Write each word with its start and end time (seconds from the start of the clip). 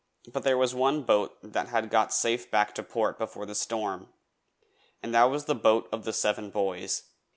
But 0.33 0.41
there 0.41 0.57
was 0.57 0.73
one 0.73 1.03
boat 1.03 1.37
that 1.43 1.67
had 1.69 1.91
got 1.91 2.11
safe 2.11 2.49
back 2.49 2.73
to 2.73 2.81
port 2.81 3.19
before 3.19 3.45
the 3.45 3.53
storm, 3.53 4.09
and 5.03 5.13
that 5.13 5.25
was 5.25 5.45
the 5.45 5.53
boat 5.53 5.87
of 5.91 6.05
the 6.05 6.11
Seven 6.13 6.49
Boys. 6.49 7.03